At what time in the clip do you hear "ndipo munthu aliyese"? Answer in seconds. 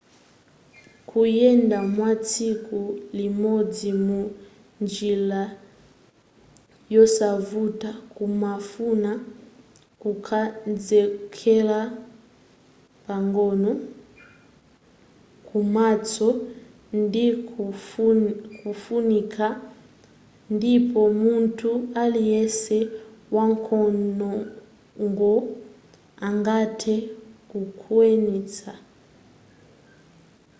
20.55-22.77